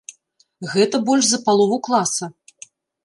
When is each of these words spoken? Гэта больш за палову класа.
Гэта 0.71 1.01
больш 1.09 1.25
за 1.33 1.39
палову 1.49 1.77
класа. 1.89 2.25